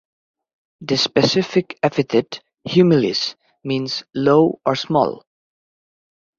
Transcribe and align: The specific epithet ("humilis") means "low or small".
The 0.81 0.97
specific 0.97 1.77
epithet 1.83 2.41
("humilis") 2.67 3.35
means 3.63 4.03
"low 4.15 4.59
or 4.65 4.75
small". 4.75 5.23